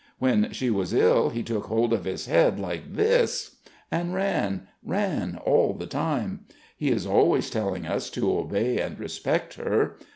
When 0.17 0.51
she 0.51 0.71
was 0.71 0.95
ill, 0.95 1.29
he 1.29 1.43
took 1.43 1.65
hold 1.67 1.93
of 1.93 2.05
his 2.05 2.25
head 2.25 2.59
like 2.59 2.95
this... 2.95 3.57
and 3.91 4.15
ran, 4.15 4.67
ran, 4.83 5.39
all 5.45 5.73
the 5.73 5.85
time. 5.85 6.45
He 6.75 6.89
is 6.89 7.05
always 7.05 7.51
telling 7.51 7.85
us 7.85 8.09
to 8.09 8.35
obey 8.35 8.79
and 8.79 8.97
respect 8.99 9.53
her. 9.57 9.97